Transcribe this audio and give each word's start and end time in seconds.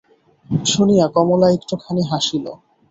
শুনিয়া 0.65 1.05
কমলা 1.15 1.47
একটুখানি 1.51 2.01
হাসিল। 2.11 2.45